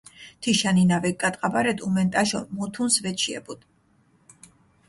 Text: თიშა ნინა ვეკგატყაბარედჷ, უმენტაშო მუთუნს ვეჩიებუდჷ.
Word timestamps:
თიშა 0.41 0.71
ნინა 0.75 0.97
ვეკგატყაბარედჷ, 1.03 1.83
უმენტაშო 1.87 2.39
მუთუნს 2.55 2.95
ვეჩიებუდჷ. 3.03 3.65